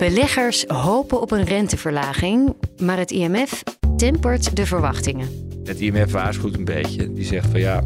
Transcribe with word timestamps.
Beleggers 0.00 0.64
hopen 0.66 1.20
op 1.20 1.30
een 1.30 1.44
renteverlaging, 1.44 2.56
maar 2.78 2.98
het 2.98 3.10
IMF 3.10 3.62
tempert 3.96 4.56
de 4.56 4.66
verwachtingen. 4.66 5.28
Het 5.64 5.80
IMF 5.80 6.12
waarschuwt 6.12 6.54
een 6.54 6.64
beetje. 6.64 7.12
Die 7.12 7.24
zegt 7.24 7.46
van 7.50 7.60
ja, 7.60 7.82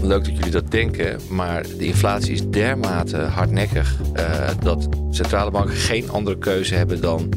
leuk 0.00 0.24
dat 0.24 0.36
jullie 0.36 0.50
dat 0.50 0.70
denken, 0.70 1.20
maar 1.30 1.62
de 1.62 1.84
inflatie 1.84 2.32
is 2.32 2.48
dermate 2.48 3.16
hardnekkig 3.16 3.96
uh, 4.16 4.48
dat 4.62 4.88
centrale 5.10 5.50
banken 5.50 5.74
geen 5.74 6.10
andere 6.10 6.38
keuze 6.38 6.74
hebben 6.74 7.00
dan 7.00 7.28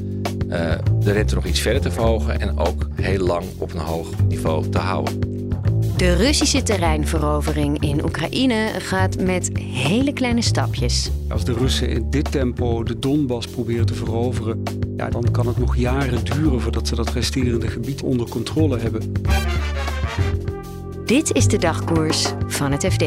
uh, 0.48 0.74
de 1.00 1.12
rente 1.12 1.36
nog 1.36 1.46
iets 1.46 1.60
verder 1.60 1.82
te 1.82 1.92
verhogen 1.92 2.40
en 2.40 2.58
ook 2.58 2.88
heel 2.96 3.26
lang 3.26 3.46
op 3.58 3.74
een 3.74 3.80
hoog 3.80 4.08
niveau 4.28 4.70
te 4.70 4.78
houden. 4.78 5.31
De 6.02 6.16
Russische 6.16 6.64
terreinverovering 6.64 7.82
in 7.82 8.04
Oekraïne 8.04 8.70
gaat 8.78 9.20
met 9.20 9.58
hele 9.58 10.14
kleine 10.14 10.42
stapjes. 10.42 11.12
Als 11.30 11.46
de 11.46 11.54
Russen 11.54 11.90
in 11.90 12.10
dit 12.10 12.32
tempo 12.32 12.84
de 12.84 13.00
Donbass 13.00 13.48
proberen 13.48 13.86
te 13.86 13.94
veroveren, 13.94 14.64
ja, 14.98 15.10
dan 15.10 15.32
kan 15.32 15.48
het 15.48 15.58
nog 15.58 15.76
jaren 15.76 16.24
duren 16.24 16.62
voordat 16.62 16.88
ze 16.88 16.96
dat 16.96 17.14
resterende 17.14 17.68
gebied 17.68 18.02
onder 18.02 18.30
controle 18.30 18.78
hebben. 18.78 19.12
Dit 21.06 21.36
is 21.36 21.48
de 21.48 21.58
dagkoers 21.58 22.34
van 22.48 22.72
het 22.72 22.86
FD. 22.86 23.02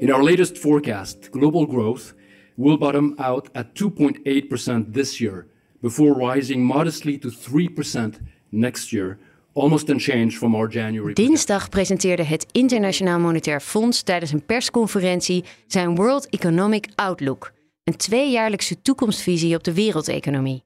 In 0.00 0.12
our 0.12 0.24
latest 0.24 0.58
forecast, 0.58 1.28
global 1.30 1.66
growth 1.66 2.14
will 2.54 2.78
bottom 2.78 3.12
out 3.16 3.52
at 3.52 3.66
2.8% 3.66 4.90
this 4.92 5.18
year, 5.18 5.46
before 5.80 6.32
rising 6.32 6.66
modestly 6.66 7.18
to 7.18 7.30
3% 7.30 8.18
next 8.48 8.90
year 8.90 9.18
almost 9.52 9.88
unchanged 9.88 10.34
from 10.34 10.54
our 10.54 10.68
January. 10.68 11.12
Dinsdag 11.12 11.68
presenteerde 11.68 12.22
het 12.22 12.46
Internationaal 12.52 13.18
Monetair 13.18 13.60
Fonds 13.60 14.02
tijdens 14.02 14.32
een 14.32 14.44
persconferentie 14.46 15.44
zijn 15.66 15.94
World 15.94 16.28
Economic 16.28 16.88
Outlook, 16.94 17.52
een 17.84 17.96
tweejaarlijkse 17.96 18.82
toekomstvisie 18.82 19.56
op 19.56 19.64
de 19.64 19.74
wereldeconomie. 19.74 20.64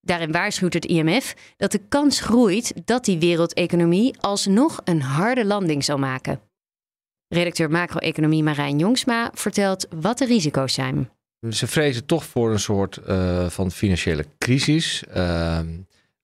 Daarin 0.00 0.32
waarschuwt 0.32 0.74
het 0.74 0.84
IMF 0.84 1.34
dat 1.56 1.72
de 1.72 1.80
kans 1.88 2.20
groeit 2.20 2.72
dat 2.84 3.04
die 3.04 3.18
wereldeconomie 3.18 4.14
alsnog 4.20 4.80
een 4.84 5.02
harde 5.02 5.44
landing 5.44 5.84
zal 5.84 5.98
maken. 5.98 6.40
Redacteur 7.28 7.70
macro-economie 7.70 8.42
Marijn 8.42 8.78
Jongsma 8.78 9.30
vertelt 9.34 9.86
wat 10.00 10.18
de 10.18 10.24
risico's 10.24 10.74
zijn. 10.74 11.10
Ze 11.50 11.66
vrezen 11.66 12.06
toch 12.06 12.24
voor 12.24 12.50
een 12.50 12.60
soort 12.60 13.00
uh, 13.08 13.48
van 13.48 13.70
financiële 13.70 14.24
crisis. 14.38 15.04
Uh, 15.16 15.58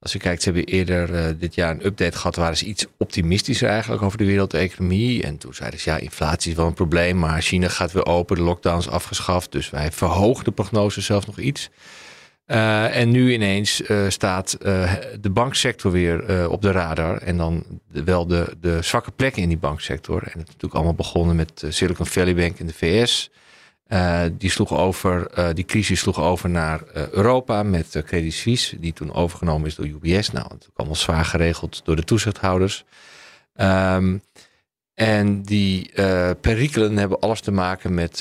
als 0.02 0.12
je 0.12 0.18
kijkt, 0.18 0.42
ze 0.42 0.50
hebben 0.50 0.72
eerder 0.72 1.10
uh, 1.10 1.24
dit 1.38 1.54
jaar 1.54 1.70
een 1.70 1.86
update 1.86 2.16
gehad. 2.16 2.36
Waren 2.36 2.56
ze 2.56 2.64
iets 2.64 2.86
optimistischer 2.98 3.68
eigenlijk 3.68 4.02
over 4.02 4.18
de 4.18 4.24
wereldeconomie. 4.24 5.22
En 5.22 5.38
toen 5.38 5.54
zeiden 5.54 5.80
ze, 5.80 5.90
ja, 5.90 5.96
inflatie 5.96 6.50
is 6.50 6.56
wel 6.56 6.66
een 6.66 6.74
probleem. 6.74 7.18
Maar 7.18 7.42
China 7.42 7.68
gaat 7.68 7.92
weer 7.92 8.06
open, 8.06 8.36
de 8.36 8.42
lockdown 8.42 8.78
is 8.78 8.88
afgeschaft. 8.88 9.52
Dus 9.52 9.70
wij 9.70 9.92
verhogen 9.92 10.44
de 10.44 10.50
prognose 10.50 11.00
zelfs 11.00 11.26
nog 11.26 11.38
iets. 11.38 11.70
Uh, 12.46 12.96
en 12.96 13.10
nu 13.10 13.32
ineens 13.32 13.80
uh, 13.80 14.08
staat 14.08 14.56
de 15.20 15.30
banksector 15.30 15.92
weer 15.92 16.48
op 16.48 16.62
de 16.62 16.70
radar. 16.70 17.18
En 17.18 17.36
dan 17.36 17.64
wel 17.88 18.26
de, 18.26 18.56
de 18.60 18.78
zwakke 18.82 19.10
plekken 19.10 19.42
in 19.42 19.48
die 19.48 19.58
banksector. 19.58 20.22
En 20.22 20.38
het 20.38 20.38
is 20.38 20.44
natuurlijk 20.44 20.74
allemaal 20.74 20.94
begonnen 20.94 21.36
met 21.36 21.64
Silicon 21.68 22.06
Valley 22.06 22.34
Bank 22.34 22.58
in 22.58 22.66
de 22.66 22.74
VS. 22.74 23.30
Uh, 23.92 24.22
die, 24.38 24.50
sloeg 24.50 24.72
over, 24.78 25.38
uh, 25.38 25.48
die 25.54 25.64
crisis 25.64 26.00
sloeg 26.00 26.20
over 26.20 26.50
naar 26.50 26.80
uh, 26.96 27.08
Europa 27.08 27.62
met 27.62 28.02
Credit 28.06 28.32
Suisse, 28.32 28.80
die 28.80 28.92
toen 28.92 29.14
overgenomen 29.14 29.66
is 29.66 29.74
door 29.74 29.86
UBS. 29.86 30.30
Nou, 30.30 30.46
het 30.48 30.62
is 30.62 30.68
allemaal 30.74 30.96
zwaar 30.96 31.24
geregeld 31.24 31.80
door 31.84 31.96
de 31.96 32.04
toezichthouders. 32.04 32.84
Um, 33.56 34.22
en 34.94 35.42
die 35.42 35.90
perikelen 36.40 36.96
hebben 36.96 37.20
alles 37.20 37.40
te 37.40 37.50
maken 37.50 37.94
met 37.94 38.18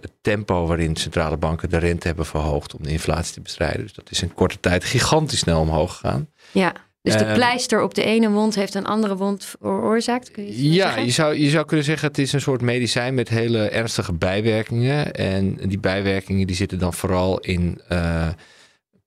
het 0.00 0.12
tempo 0.20 0.66
waarin 0.66 0.96
centrale 0.96 1.36
banken 1.36 1.70
de 1.70 1.78
rente 1.78 2.06
hebben 2.06 2.26
verhoogd 2.26 2.74
om 2.74 2.82
de 2.82 2.90
inflatie 2.90 3.34
te 3.34 3.40
bestrijden. 3.40 3.82
Dus 3.82 3.92
dat 3.92 4.10
is 4.10 4.22
in 4.22 4.34
korte 4.34 4.60
tijd 4.60 4.84
gigantisch 4.84 5.38
snel 5.38 5.60
omhoog 5.60 5.92
gegaan. 5.92 6.28
Ja. 6.52 6.74
Dus 7.02 7.16
de 7.16 7.32
pleister 7.32 7.82
op 7.82 7.94
de 7.94 8.04
ene 8.04 8.30
wond 8.30 8.54
heeft 8.54 8.74
een 8.74 8.86
andere 8.86 9.16
wond 9.16 9.44
veroorzaakt? 9.60 10.30
Kun 10.30 10.46
je 10.46 10.72
ja, 10.72 10.96
je 10.96 11.10
zou, 11.10 11.34
je 11.38 11.50
zou 11.50 11.66
kunnen 11.66 11.84
zeggen 11.84 12.08
het 12.08 12.18
is 12.18 12.32
een 12.32 12.40
soort 12.40 12.60
medicijn 12.60 13.14
met 13.14 13.28
hele 13.28 13.68
ernstige 13.68 14.12
bijwerkingen. 14.12 15.12
En 15.12 15.56
die 15.56 15.78
bijwerkingen 15.78 16.46
die 16.46 16.56
zitten 16.56 16.78
dan 16.78 16.94
vooral 16.94 17.38
in 17.38 17.80
uh, 17.92 18.28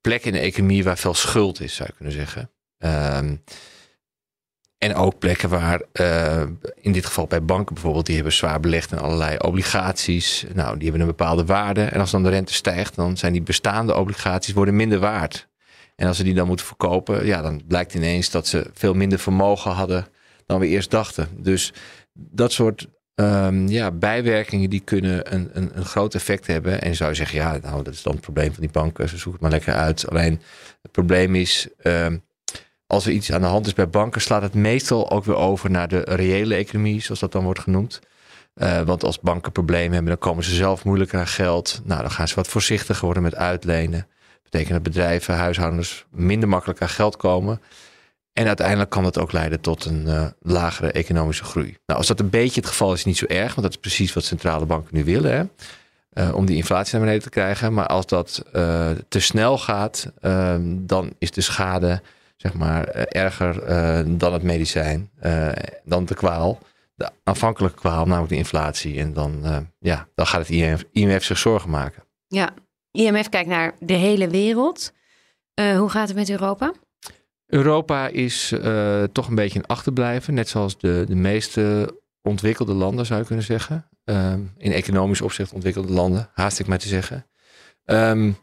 plekken 0.01 0.33
in 0.33 0.39
de 0.39 0.45
economie 0.45 0.83
waar 0.83 0.97
veel 0.97 1.13
schuld 1.13 1.61
is, 1.61 1.75
zou 1.75 1.89
je 1.89 1.95
kunnen 1.95 2.13
zeggen. 2.13 2.49
Um, 2.77 3.43
en 4.77 4.95
ook 4.95 5.19
plekken 5.19 5.49
waar, 5.49 5.81
uh, 5.93 6.43
in 6.75 6.91
dit 6.91 7.05
geval 7.05 7.27
bij 7.27 7.43
banken 7.43 7.73
bijvoorbeeld, 7.73 8.05
die 8.05 8.15
hebben 8.15 8.33
zwaar 8.33 8.59
belegd 8.59 8.91
in 8.91 8.97
allerlei 8.97 9.37
obligaties. 9.37 10.45
Nou, 10.53 10.73
die 10.73 10.83
hebben 10.83 11.01
een 11.01 11.15
bepaalde 11.15 11.45
waarde. 11.45 11.83
En 11.83 11.99
als 11.99 12.11
dan 12.11 12.23
de 12.23 12.29
rente 12.29 12.53
stijgt, 12.53 12.95
dan 12.95 13.17
zijn 13.17 13.33
die 13.33 13.41
bestaande 13.41 13.95
obligaties 13.95 14.53
worden 14.53 14.75
minder 14.75 14.99
waard. 14.99 15.47
En 15.95 16.07
als 16.07 16.17
ze 16.17 16.23
die 16.23 16.33
dan 16.33 16.47
moeten 16.47 16.65
verkopen, 16.65 17.25
ja, 17.25 17.41
dan 17.41 17.61
blijkt 17.67 17.93
ineens 17.93 18.29
dat 18.29 18.47
ze 18.47 18.69
veel 18.73 18.93
minder 18.93 19.19
vermogen 19.19 19.71
hadden 19.71 20.07
dan 20.45 20.59
we 20.59 20.67
eerst 20.67 20.91
dachten. 20.91 21.27
Dus 21.37 21.73
dat 22.13 22.51
soort 22.51 22.87
um, 23.15 23.67
ja, 23.67 23.91
bijwerkingen 23.91 24.69
die 24.69 24.79
kunnen 24.79 25.33
een, 25.33 25.49
een, 25.53 25.71
een 25.73 25.85
groot 25.85 26.15
effect 26.15 26.47
hebben. 26.47 26.81
En 26.81 26.95
zou 26.95 27.09
je 27.09 27.15
zeggen, 27.15 27.37
ja, 27.37 27.57
nou, 27.61 27.83
dat 27.83 27.93
is 27.93 28.03
dan 28.03 28.13
het 28.13 28.21
probleem 28.21 28.51
van 28.51 28.61
die 28.61 28.71
banken. 28.71 29.09
Ze 29.09 29.17
zoeken 29.17 29.31
het 29.31 29.41
maar 29.41 29.59
lekker 29.59 29.73
uit. 29.73 30.09
Alleen 30.09 30.41
het 30.81 30.91
probleem 30.91 31.35
is, 31.35 31.67
um, 31.83 32.23
als 32.87 33.05
er 33.05 33.11
iets 33.11 33.31
aan 33.31 33.41
de 33.41 33.47
hand 33.47 33.65
is 33.65 33.73
bij 33.73 33.89
banken, 33.89 34.21
slaat 34.21 34.41
het 34.41 34.53
meestal 34.53 35.11
ook 35.11 35.25
weer 35.25 35.35
over 35.35 35.71
naar 35.71 35.87
de 35.87 36.01
reële 36.03 36.55
economie, 36.55 37.01
zoals 37.01 37.19
dat 37.19 37.31
dan 37.31 37.43
wordt 37.43 37.59
genoemd. 37.59 37.99
Uh, 38.55 38.81
want 38.81 39.03
als 39.03 39.19
banken 39.19 39.51
problemen 39.51 39.93
hebben, 39.93 40.09
dan 40.09 40.17
komen 40.17 40.43
ze 40.43 40.55
zelf 40.55 40.83
moeilijker 40.83 41.19
aan 41.19 41.27
geld. 41.27 41.81
Nou, 41.83 42.01
dan 42.01 42.11
gaan 42.11 42.27
ze 42.27 42.35
wat 42.35 42.47
voorzichtiger 42.47 43.05
worden 43.05 43.23
met 43.23 43.35
uitlenen 43.35 44.07
betekent 44.55 44.83
dat 44.83 44.93
bedrijven, 44.93 45.35
huishoudens 45.35 46.05
minder 46.09 46.49
makkelijk 46.49 46.81
aan 46.81 46.89
geld 46.89 47.17
komen. 47.17 47.61
En 48.33 48.47
uiteindelijk 48.47 48.89
kan 48.89 49.03
dat 49.03 49.19
ook 49.19 49.31
leiden 49.31 49.61
tot 49.61 49.85
een 49.85 50.03
uh, 50.07 50.25
lagere 50.39 50.91
economische 50.91 51.43
groei. 51.43 51.77
Nou, 51.85 51.99
als 51.99 52.07
dat 52.07 52.19
een 52.19 52.29
beetje 52.29 52.59
het 52.59 52.69
geval 52.69 52.93
is, 52.93 53.05
niet 53.05 53.17
zo 53.17 53.25
erg, 53.25 53.55
want 53.55 53.61
dat 53.61 53.69
is 53.69 53.77
precies 53.77 54.13
wat 54.13 54.23
centrale 54.23 54.65
banken 54.65 54.95
nu 54.95 55.03
willen. 55.03 55.31
Hè? 55.31 55.43
Uh, 56.23 56.35
om 56.35 56.45
die 56.45 56.55
inflatie 56.55 56.91
naar 56.91 57.01
beneden 57.01 57.23
te 57.23 57.29
krijgen. 57.29 57.73
Maar 57.73 57.87
als 57.87 58.05
dat 58.05 58.43
uh, 58.53 58.89
te 59.07 59.19
snel 59.19 59.57
gaat, 59.57 60.11
dan 60.67 61.13
is 61.17 61.31
de 61.31 61.41
schade 61.41 62.01
zeg 62.37 62.53
maar, 62.53 62.87
erger 62.87 63.65
dan 64.17 64.33
het 64.33 64.43
medicijn, 64.43 65.09
dan 65.83 66.05
de 66.05 66.13
kwaal. 66.13 66.59
De 66.95 67.09
aanvankelijke 67.23 67.79
kwaal, 67.79 68.05
namelijk 68.05 68.29
de 68.29 68.37
inflatie. 68.37 68.99
En 68.99 69.13
dan, 69.13 69.43
ja, 69.79 70.07
dan 70.15 70.27
gaat 70.27 70.39
het 70.39 70.49
IMF, 70.49 70.83
IMF 70.91 71.23
zich 71.23 71.37
zorgen 71.37 71.69
maken. 71.69 72.03
Ja, 72.27 72.53
IMF 72.95 73.29
kijkt 73.29 73.49
naar 73.49 73.75
de 73.79 73.93
hele 73.93 74.29
wereld. 74.29 74.93
Uh, 75.59 75.77
hoe 75.77 75.89
gaat 75.89 76.07
het 76.07 76.17
met 76.17 76.29
Europa? 76.29 76.73
Europa 77.45 78.07
is 78.07 78.51
uh, 78.51 79.03
toch 79.03 79.27
een 79.27 79.35
beetje 79.35 79.59
een 79.59 79.65
achterblijven, 79.65 80.33
net 80.33 80.49
zoals 80.49 80.77
de, 80.77 81.03
de 81.07 81.15
meeste 81.15 81.95
ontwikkelde 82.21 82.73
landen 82.73 83.05
zou 83.05 83.19
je 83.19 83.25
kunnen 83.25 83.45
zeggen. 83.45 83.89
Um, 84.03 84.53
in 84.57 84.71
economisch 84.71 85.21
opzicht 85.21 85.53
ontwikkelde 85.53 85.93
landen, 85.93 86.29
haast 86.33 86.59
ik 86.59 86.67
maar 86.67 86.77
te 86.77 86.87
zeggen. 86.87 87.25
Um, 87.85 88.37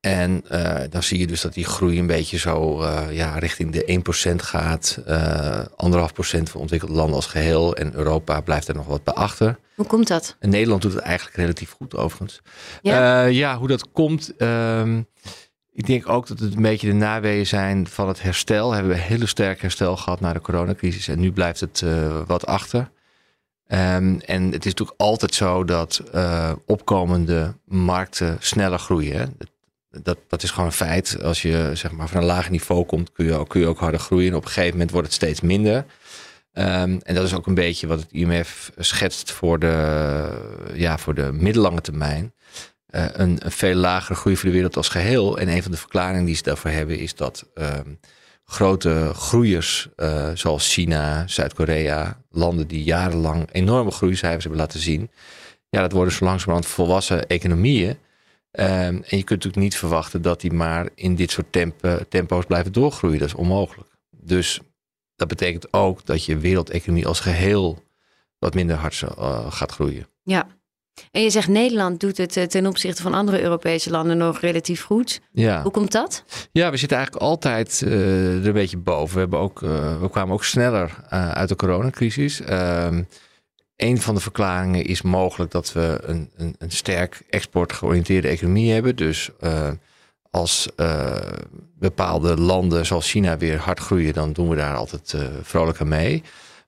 en 0.00 0.44
uh, 0.52 0.80
dan 0.90 1.02
zie 1.02 1.18
je 1.18 1.26
dus 1.26 1.40
dat 1.40 1.54
die 1.54 1.64
groei 1.64 1.98
een 1.98 2.06
beetje 2.06 2.38
zo 2.38 2.82
uh, 2.82 3.02
ja, 3.10 3.38
richting 3.38 3.72
de 3.72 4.32
1% 4.32 4.34
gaat. 4.36 5.00
Uh, 5.08 5.64
anderhalf 5.76 6.12
procent 6.12 6.50
voor 6.50 6.60
ontwikkelde 6.60 6.94
landen 6.94 7.14
als 7.14 7.26
geheel. 7.26 7.76
En 7.76 7.94
Europa 7.94 8.40
blijft 8.40 8.68
er 8.68 8.74
nog 8.74 8.86
wat 8.86 9.04
bij 9.04 9.14
achter. 9.14 9.58
Hoe 9.74 9.86
komt 9.86 10.08
dat? 10.08 10.36
En 10.38 10.50
Nederland 10.50 10.82
doet 10.82 10.92
het 10.92 11.02
eigenlijk 11.02 11.36
relatief 11.36 11.70
goed 11.70 11.96
overigens. 11.96 12.40
Ja, 12.82 13.24
ja 13.24 13.58
hoe 13.58 13.68
dat 13.68 13.92
komt. 13.92 14.32
Um, 14.38 15.06
ik 15.72 15.86
denk 15.86 16.08
ook 16.08 16.26
dat 16.26 16.38
het 16.38 16.54
een 16.54 16.62
beetje 16.62 16.86
de 16.86 16.92
naweeën 16.92 17.46
zijn 17.46 17.86
van 17.86 18.08
het 18.08 18.22
herstel. 18.22 18.68
We 18.68 18.74
hebben 18.74 18.92
een 18.92 19.00
hele 19.00 19.26
sterk 19.26 19.60
herstel 19.60 19.96
gehad 19.96 20.20
na 20.20 20.32
de 20.32 20.40
coronacrisis. 20.40 21.08
En 21.08 21.20
nu 21.20 21.32
blijft 21.32 21.60
het 21.60 21.84
wat 22.26 22.46
achter. 22.46 22.90
Um, 23.68 24.20
en 24.20 24.44
het 24.44 24.64
is 24.64 24.72
natuurlijk 24.72 25.00
altijd 25.00 25.34
zo 25.34 25.64
dat 25.64 26.02
opkomende 26.66 27.54
markten 27.64 28.36
sneller 28.40 28.78
groeien. 28.78 29.36
Dat, 29.90 30.18
dat 30.28 30.42
is 30.42 30.50
gewoon 30.50 30.66
een 30.66 30.72
feit. 30.72 31.22
Als 31.22 31.42
je 31.42 31.70
zeg 31.74 31.92
maar, 31.92 32.08
van 32.08 32.20
een 32.20 32.26
laag 32.26 32.50
niveau 32.50 32.84
komt, 32.84 33.12
kun 33.12 33.24
je, 33.24 33.34
ook, 33.34 33.48
kun 33.48 33.60
je 33.60 33.66
ook 33.66 33.78
harder 33.78 34.00
groeien. 34.00 34.30
En 34.30 34.36
op 34.36 34.42
een 34.44 34.48
gegeven 34.48 34.72
moment 34.72 34.90
wordt 34.90 35.06
het 35.06 35.16
steeds 35.16 35.40
minder. 35.40 35.84
Ehm, 36.52 36.98
en 37.02 37.14
dat 37.14 37.24
is 37.24 37.34
ook 37.34 37.46
een 37.46 37.54
beetje 37.54 37.86
wat 37.86 38.00
het 38.00 38.12
IMF 38.12 38.72
schetst 38.76 39.30
voor 39.32 39.58
de, 39.58 40.28
ja, 40.74 40.98
voor 40.98 41.14
de 41.14 41.32
middellange 41.32 41.80
termijn. 41.80 42.34
Uh, 42.90 43.04
een, 43.12 43.40
veel 43.44 43.74
lagere 43.74 44.14
groei 44.14 44.36
voor 44.36 44.48
de 44.48 44.54
wereld 44.54 44.76
als 44.76 44.88
geheel. 44.88 45.38
En 45.38 45.48
een 45.48 45.62
van 45.62 45.70
de 45.70 45.76
verklaringen 45.76 46.24
die 46.24 46.34
ze 46.34 46.42
daarvoor 46.42 46.70
hebben 46.70 46.98
is 46.98 47.14
dat 47.14 47.48
ehm, 47.54 47.94
grote 48.44 49.10
groeiers 49.14 49.88
uh, 49.96 50.28
zoals 50.34 50.72
China, 50.72 51.26
Zuid-Korea, 51.26 52.22
landen 52.30 52.66
die 52.66 52.82
jarenlang 52.82 53.48
enorme 53.52 53.90
groeicijfers 53.90 54.44
hebben 54.44 54.60
laten 54.60 54.80
zien. 54.80 55.10
Ja, 55.68 55.80
dat 55.80 55.92
worden 55.92 56.14
zo 56.14 56.24
langzamerhand 56.24 56.66
volwassen 56.66 57.26
economieën. 57.26 57.98
Um, 58.52 58.66
en 58.66 59.02
je 59.02 59.24
kunt 59.24 59.28
natuurlijk 59.30 59.56
niet 59.56 59.76
verwachten 59.76 60.22
dat 60.22 60.40
die 60.40 60.52
maar 60.52 60.88
in 60.94 61.14
dit 61.14 61.30
soort 61.30 61.52
tempo, 61.52 61.98
tempo's 62.08 62.44
blijven 62.44 62.72
doorgroeien. 62.72 63.18
Dat 63.18 63.28
is 63.28 63.34
onmogelijk. 63.34 63.88
Dus 64.10 64.60
dat 65.16 65.28
betekent 65.28 65.72
ook 65.72 66.06
dat 66.06 66.24
je 66.24 66.38
wereldeconomie 66.38 67.06
als 67.06 67.20
geheel 67.20 67.82
wat 68.38 68.54
minder 68.54 68.76
hard 68.76 69.02
uh, 69.02 69.52
gaat 69.52 69.72
groeien. 69.72 70.06
Ja, 70.22 70.46
en 71.10 71.22
je 71.22 71.30
zegt 71.30 71.48
Nederland 71.48 72.00
doet 72.00 72.16
het 72.16 72.36
eh, 72.36 72.44
ten 72.44 72.66
opzichte 72.66 73.02
van 73.02 73.14
andere 73.14 73.42
Europese 73.42 73.90
landen 73.90 74.16
nog 74.16 74.40
relatief 74.40 74.82
goed. 74.82 75.20
Ja. 75.32 75.62
Hoe 75.62 75.72
komt 75.72 75.92
dat? 75.92 76.24
Ja, 76.52 76.70
we 76.70 76.76
zitten 76.76 76.96
eigenlijk 76.96 77.26
altijd 77.26 77.82
uh, 77.84 78.38
er 78.38 78.46
een 78.46 78.52
beetje 78.52 78.76
boven. 78.76 79.14
We, 79.14 79.20
hebben 79.20 79.38
ook, 79.38 79.62
uh, 79.62 80.00
we 80.00 80.10
kwamen 80.10 80.34
ook 80.34 80.44
sneller 80.44 81.04
uit 81.08 81.48
de 81.48 81.56
coronacrisis. 81.56 82.40
Een 83.82 84.00
van 84.00 84.14
de 84.14 84.20
verklaringen 84.20 84.84
is 84.84 85.02
mogelijk 85.02 85.50
dat 85.50 85.72
we 85.72 86.00
een, 86.02 86.30
een, 86.36 86.54
een 86.58 86.70
sterk 86.70 87.22
exportgeoriënteerde 87.30 88.28
economie 88.28 88.72
hebben. 88.72 88.96
Dus 88.96 89.30
als 90.30 90.68
bepaalde 91.78 92.36
landen 92.36 92.86
zoals 92.86 93.10
China 93.10 93.36
weer 93.36 93.58
hard 93.58 93.80
groeien, 93.80 94.12
dan 94.12 94.32
doen 94.32 94.48
we 94.48 94.56
daar 94.56 94.76
altijd 94.76 95.14
vrolijk 95.42 95.80
aan 95.80 95.88
mee. 95.88 96.22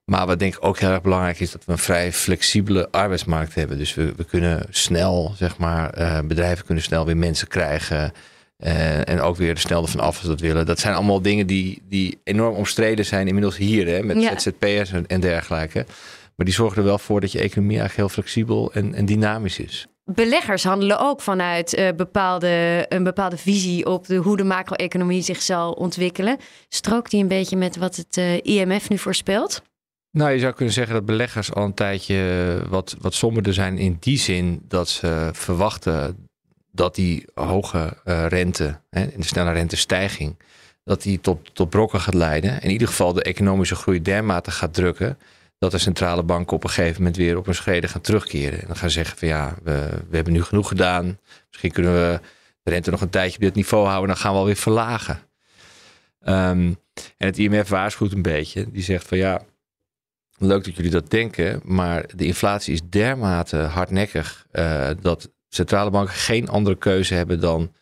Maar 0.04 0.26
wat 0.26 0.38
denk 0.38 0.54
ik 0.54 0.64
ook 0.64 0.78
heel 0.78 0.90
erg 0.90 1.02
belangrijk 1.02 1.40
is, 1.40 1.50
dat 1.50 1.64
we 1.64 1.72
een 1.72 1.78
vrij 1.78 2.12
flexibele 2.12 2.88
arbeidsmarkt 2.90 3.54
hebben. 3.54 3.78
Dus 3.78 3.94
we, 3.94 4.12
we 4.16 4.24
kunnen 4.24 4.66
snel, 4.70 5.32
zeg 5.36 5.58
maar, 5.58 5.98
uh, 5.98 6.18
bedrijven 6.24 6.64
kunnen 6.64 6.84
snel 6.84 7.06
weer 7.06 7.16
mensen 7.16 7.48
krijgen. 7.48 8.12
Uh, 8.58 9.08
en 9.08 9.20
ook 9.20 9.36
weer 9.36 9.58
snel 9.58 9.82
ervan 9.82 10.00
af 10.00 10.18
als 10.18 10.26
dat 10.26 10.40
willen. 10.40 10.66
Dat 10.66 10.78
zijn 10.78 10.94
allemaal 10.94 11.22
dingen 11.22 11.46
die, 11.46 11.82
die 11.88 12.20
enorm 12.24 12.54
omstreden 12.54 13.04
zijn 13.04 13.26
inmiddels 13.26 13.56
hier, 13.56 13.86
hè, 13.86 14.02
met 14.02 14.22
ja. 14.22 14.38
ZZP'ers 14.38 14.92
en, 14.92 15.06
en 15.06 15.20
dergelijke. 15.20 15.86
Maar 16.42 16.50
die 16.50 16.60
zorgen 16.60 16.78
er 16.78 16.88
wel 16.88 16.98
voor 16.98 17.20
dat 17.20 17.32
je 17.32 17.38
economie 17.38 17.78
eigenlijk 17.78 18.08
heel 18.08 18.22
flexibel 18.22 18.72
en, 18.72 18.94
en 18.94 19.06
dynamisch 19.06 19.58
is. 19.58 19.86
Beleggers 20.04 20.64
handelen 20.64 20.98
ook 20.98 21.20
vanuit 21.20 21.78
uh, 21.78 21.88
bepaalde, 21.96 22.86
een 22.88 23.04
bepaalde 23.04 23.36
visie 23.36 23.86
op 23.86 24.06
de, 24.06 24.16
hoe 24.16 24.36
de 24.36 24.44
macro-economie 24.44 25.22
zich 25.22 25.42
zal 25.42 25.72
ontwikkelen. 25.72 26.36
Strookt 26.68 27.10
die 27.10 27.22
een 27.22 27.28
beetje 27.28 27.56
met 27.56 27.76
wat 27.76 27.96
het 27.96 28.16
uh, 28.16 28.36
IMF 28.42 28.88
nu 28.88 28.98
voorspelt? 28.98 29.62
Nou, 30.10 30.30
je 30.30 30.38
zou 30.38 30.52
kunnen 30.52 30.74
zeggen 30.74 30.94
dat 30.94 31.04
beleggers 31.04 31.52
al 31.52 31.64
een 31.64 31.74
tijdje 31.74 32.58
wat, 32.68 32.96
wat 33.00 33.14
somberder 33.14 33.54
zijn 33.54 33.78
in 33.78 33.96
die 34.00 34.18
zin 34.18 34.62
dat 34.68 34.88
ze 34.88 35.30
verwachten 35.32 36.28
dat 36.72 36.94
die 36.94 37.24
hoge 37.34 37.96
uh, 38.04 38.26
rente, 38.26 38.80
hè, 38.90 39.06
de 39.16 39.24
snelle 39.24 39.52
rentestijging, 39.52 40.36
dat 40.84 41.02
die 41.02 41.20
tot, 41.20 41.54
tot 41.54 41.70
brokken 41.70 42.00
gaat 42.00 42.14
leiden. 42.14 42.60
In 42.60 42.70
ieder 42.70 42.88
geval 42.88 43.12
de 43.12 43.22
economische 43.22 43.74
groei 43.74 44.02
dermate 44.02 44.50
gaat 44.50 44.74
drukken 44.74 45.18
dat 45.62 45.70
de 45.70 45.78
centrale 45.78 46.22
banken 46.22 46.56
op 46.56 46.64
een 46.64 46.70
gegeven 46.70 46.96
moment 46.96 47.16
weer 47.16 47.36
op 47.36 47.44
hun 47.44 47.54
schreden 47.54 47.90
gaan 47.90 48.00
terugkeren. 48.00 48.60
En 48.60 48.66
dan 48.66 48.76
gaan 48.76 48.88
ze 48.88 48.94
zeggen 48.94 49.18
van 49.18 49.28
ja, 49.28 49.54
we, 49.62 49.88
we 50.08 50.16
hebben 50.16 50.32
nu 50.32 50.42
genoeg 50.42 50.68
gedaan. 50.68 51.18
Misschien 51.48 51.70
kunnen 51.70 51.92
we 51.92 52.20
de 52.62 52.70
rente 52.70 52.90
nog 52.90 53.00
een 53.00 53.10
tijdje 53.10 53.36
op 53.36 53.42
dit 53.42 53.54
niveau 53.54 53.86
houden. 53.86 54.08
Dan 54.08 54.16
gaan 54.16 54.32
we 54.32 54.38
alweer 54.38 54.56
verlagen. 54.56 55.18
Um, 56.20 56.78
en 57.16 57.26
het 57.26 57.38
IMF 57.38 57.68
waarschuwt 57.68 58.12
een 58.12 58.22
beetje. 58.22 58.70
Die 58.70 58.82
zegt 58.82 59.06
van 59.06 59.18
ja, 59.18 59.42
leuk 60.38 60.64
dat 60.64 60.76
jullie 60.76 60.90
dat 60.90 61.10
denken, 61.10 61.60
maar 61.64 62.04
de 62.14 62.26
inflatie 62.26 62.74
is 62.74 62.80
dermate 62.88 63.56
hardnekkig 63.56 64.46
uh, 64.52 64.90
dat 65.00 65.30
centrale 65.48 65.90
banken 65.90 66.14
geen 66.14 66.48
andere 66.48 66.76
keuze 66.76 67.14
hebben 67.14 67.40
dan 67.40 67.72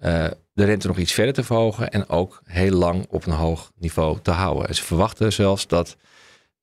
uh, 0.00 0.26
de 0.52 0.64
rente 0.64 0.86
nog 0.86 0.98
iets 0.98 1.12
verder 1.12 1.34
te 1.34 1.44
verhogen 1.44 1.90
en 1.90 2.08
ook 2.08 2.42
heel 2.44 2.72
lang 2.72 3.06
op 3.10 3.26
een 3.26 3.32
hoog 3.32 3.72
niveau 3.76 4.18
te 4.22 4.30
houden. 4.30 4.68
En 4.68 4.74
ze 4.74 4.84
verwachten 4.84 5.32
zelfs 5.32 5.66
dat 5.66 5.96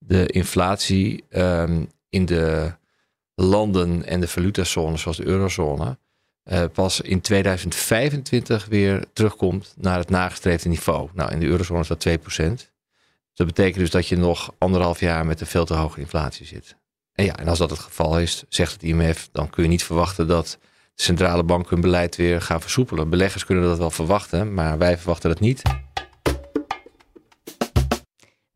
de 0.07 0.25
inflatie 0.25 1.23
um, 1.29 1.91
in 2.09 2.25
de 2.25 2.73
landen 3.35 4.05
en 4.05 4.19
de 4.19 4.27
valutazones 4.27 5.01
zoals 5.01 5.17
de 5.17 5.25
eurozone 5.25 5.97
uh, 6.51 6.63
pas 6.73 7.01
in 7.01 7.21
2025 7.21 8.65
weer 8.65 9.05
terugkomt 9.13 9.73
naar 9.77 9.97
het 9.97 10.09
nagestreefde 10.09 10.69
niveau. 10.69 11.09
Nou, 11.13 11.31
in 11.31 11.39
de 11.39 11.45
eurozone 11.45 11.79
is 11.79 11.87
dat 11.87 12.07
2%. 12.07 12.73
Dat 13.33 13.47
betekent 13.47 13.77
dus 13.77 13.89
dat 13.89 14.07
je 14.07 14.17
nog 14.17 14.53
anderhalf 14.57 14.99
jaar 14.99 15.25
met 15.25 15.41
een 15.41 15.47
veel 15.47 15.65
te 15.65 15.73
hoge 15.73 15.99
inflatie 15.99 16.45
zit. 16.45 16.75
En 17.13 17.25
ja, 17.25 17.37
en 17.37 17.47
als 17.47 17.57
dat 17.57 17.69
het 17.69 17.79
geval 17.79 18.19
is, 18.19 18.43
zegt 18.49 18.71
het 18.73 18.83
IMF, 18.83 19.29
dan 19.31 19.49
kun 19.49 19.63
je 19.63 19.69
niet 19.69 19.83
verwachten 19.83 20.27
dat 20.27 20.57
de 20.95 21.03
centrale 21.03 21.43
banken 21.43 21.69
hun 21.69 21.81
beleid 21.81 22.15
weer 22.15 22.41
gaan 22.41 22.61
versoepelen. 22.61 23.09
Beleggers 23.09 23.45
kunnen 23.45 23.63
dat 23.63 23.77
wel 23.77 23.91
verwachten, 23.91 24.53
maar 24.53 24.77
wij 24.77 24.97
verwachten 24.97 25.29
dat 25.29 25.39
niet. 25.39 25.61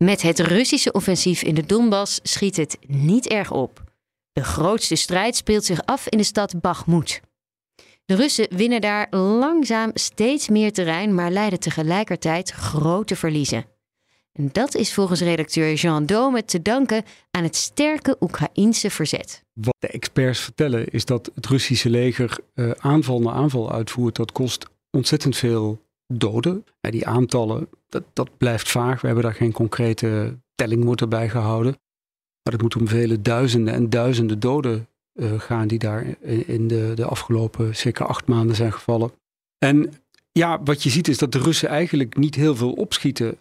Met 0.04 0.22
het 0.22 0.40
Russische 0.40 0.92
offensief 0.92 1.42
in 1.42 1.56
de 1.56 1.66
Donbass 1.66 2.20
schiet 2.24 2.58
het 2.58 2.78
niet 2.88 3.28
erg 3.28 3.52
op. 3.52 3.84
De 4.32 4.44
grootste 4.44 4.96
strijd 4.96 5.36
speelt 5.36 5.66
zich 5.66 5.86
af 5.86 6.08
in 6.08 6.18
de 6.18 6.24
stad 6.24 6.62
Bakhmut. 6.62 7.22
De 8.06 8.16
Russen 8.16 8.48
winnen 8.56 8.82
daar 8.82 9.08
langzaam 9.10 9.92
steeds 9.94 10.50
meer 10.50 10.74
terrein, 10.74 11.16
maar 11.16 11.32
lijden 11.32 11.60
tegelijkertijd 11.60 12.50
grote 12.52 13.16
verliezen. 13.16 13.66
En 14.32 14.50
dat 14.52 14.76
is 14.76 14.94
volgens 14.94 15.22
redacteur 15.22 15.74
Jean 15.74 16.06
Dome 16.06 16.46
te 16.46 16.62
danken 16.62 17.04
aan 17.32 17.44
het 17.44 17.56
sterke 17.56 18.16
Oekraïense 18.20 18.90
verzet. 18.90 19.44
Wat 19.54 19.76
de 19.80 19.88
experts 19.88 20.40
vertellen 20.40 20.88
is 20.88 21.06
dat 21.06 21.32
het 21.36 21.46
Russische 21.46 21.90
leger 21.90 22.38
uh, 22.56 22.72
aanval 22.78 23.20
na 23.22 23.32
aanval 23.32 23.72
uitvoert. 23.72 24.16
Dat 24.16 24.32
kost 24.32 24.66
ontzettend 24.92 25.38
veel 25.38 25.88
doden. 26.14 26.66
En 26.82 26.92
die 26.92 27.08
aantallen, 27.08 27.70
dat, 27.90 28.04
dat 28.14 28.38
blijft 28.38 28.70
vaag. 28.70 29.02
We 29.02 29.08
hebben 29.08 29.26
daar 29.26 29.36
geen 29.36 29.52
concrete 29.52 30.38
telling 30.56 30.84
moeten 30.84 31.10
bij 31.10 31.30
gehouden. 31.30 31.72
Maar 32.44 32.54
het 32.54 32.62
moet 32.62 32.76
om 32.76 32.88
vele 32.88 33.22
duizenden 33.22 33.74
en 33.74 33.90
duizenden 33.90 34.40
doden 34.40 34.88
uh, 35.14 35.40
gaan 35.40 35.68
die 35.68 35.80
daar 35.80 36.22
in 36.46 36.68
de, 36.68 36.92
de 36.96 37.06
afgelopen 37.06 37.76
circa 37.76 38.06
acht 38.06 38.28
maanden 38.28 38.56
zijn 38.56 38.74
gevallen. 38.74 39.12
En 39.58 39.92
ja, 40.32 40.64
wat 40.64 40.84
je 40.84 40.90
ziet 40.90 41.08
is 41.08 41.18
dat 41.18 41.32
de 41.32 41.40
Russen 41.40 41.70
eigenlijk 41.70 42.18
niet 42.18 42.36
heel 42.36 42.56
veel 42.56 42.72
opschieten 42.72 43.38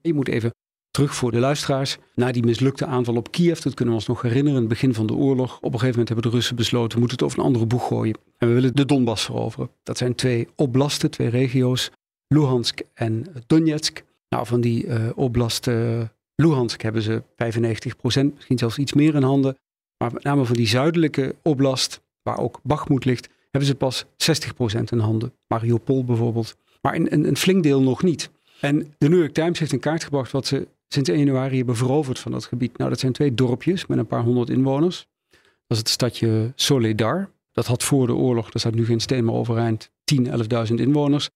je 0.00 0.14
moet 0.14 0.28
even 0.28 0.50
terug 0.90 1.14
voor 1.14 1.30
de 1.30 1.38
luisteraars. 1.38 1.98
Na 2.14 2.32
die 2.32 2.44
mislukte 2.44 2.86
aanval 2.86 3.16
op 3.16 3.30
Kiev, 3.30 3.58
dat 3.58 3.74
kunnen 3.74 3.94
we 3.94 4.00
ons 4.00 4.08
nog 4.08 4.22
herinneren, 4.22 4.54
in 4.54 4.64
het 4.64 4.68
begin 4.68 4.94
van 4.94 5.06
de 5.06 5.14
oorlog. 5.14 5.56
Op 5.56 5.64
een 5.64 5.70
gegeven 5.70 5.88
moment 5.88 6.08
hebben 6.08 6.30
de 6.30 6.36
Russen 6.36 6.56
besloten, 6.56 6.92
we 6.92 6.98
moeten 6.98 7.16
het 7.16 7.26
over 7.26 7.38
een 7.38 7.44
andere 7.44 7.66
boeg 7.66 7.86
gooien. 7.86 8.18
En 8.38 8.48
we 8.48 8.54
willen 8.54 8.74
de 8.74 8.84
Donbass 8.84 9.24
veroveren. 9.24 9.70
Dat 9.82 9.98
zijn 9.98 10.14
twee 10.14 10.48
oblasten, 10.56 11.10
twee 11.10 11.28
regio's, 11.28 11.90
Luhansk 12.34 12.80
en 12.94 13.26
Donetsk. 13.46 14.04
Nou, 14.28 14.46
van 14.46 14.60
die 14.60 14.86
uh, 14.86 15.10
oblast 15.14 15.66
uh, 15.66 16.02
Luhansk 16.34 16.82
hebben 16.82 17.02
ze 17.02 17.22
95 17.36 17.96
procent, 17.96 18.34
misschien 18.34 18.58
zelfs 18.58 18.78
iets 18.78 18.92
meer 18.92 19.14
in 19.14 19.22
handen. 19.22 19.58
Maar 19.96 20.12
met 20.12 20.22
name 20.22 20.44
van 20.44 20.56
die 20.56 20.66
zuidelijke 20.66 21.34
oblast, 21.42 22.00
waar 22.22 22.38
ook 22.38 22.60
Bakhmut 22.62 23.04
ligt, 23.04 23.28
hebben 23.50 23.68
ze 23.68 23.74
pas 23.74 24.04
60 24.16 24.54
procent 24.54 24.92
in 24.92 24.98
handen. 24.98 25.32
Mariupol 25.46 26.04
bijvoorbeeld. 26.04 26.56
Maar 26.82 26.94
een, 26.94 27.12
een, 27.12 27.26
een 27.26 27.36
flink 27.36 27.62
deel 27.62 27.82
nog 27.82 28.02
niet. 28.02 28.30
En 28.60 28.94
de 28.98 29.08
New 29.08 29.18
York 29.18 29.32
Times 29.32 29.58
heeft 29.58 29.72
een 29.72 29.80
kaart 29.80 30.04
gebracht 30.04 30.32
wat 30.32 30.46
ze 30.46 30.68
sinds 30.88 31.08
1 31.08 31.18
januari 31.18 31.56
hebben 31.56 31.76
veroverd 31.76 32.18
van 32.18 32.32
dat 32.32 32.44
gebied. 32.44 32.78
Nou, 32.78 32.90
dat 32.90 33.00
zijn 33.00 33.12
twee 33.12 33.34
dorpjes 33.34 33.86
met 33.86 33.98
een 33.98 34.06
paar 34.06 34.22
honderd 34.22 34.50
inwoners. 34.50 35.06
Dat 35.30 35.40
is 35.66 35.78
het 35.78 35.88
stadje 35.88 36.52
Soledar. 36.54 37.30
Dat 37.52 37.66
had 37.66 37.82
voor 37.82 38.06
de 38.06 38.14
oorlog, 38.14 38.50
daar 38.50 38.60
staat 38.60 38.74
nu 38.74 38.84
geen 38.84 39.00
steen 39.00 39.24
meer 39.24 39.34
overeind, 39.34 39.90
10, 40.04 40.26
11.000 40.68 40.74
inwoners. 40.74 41.30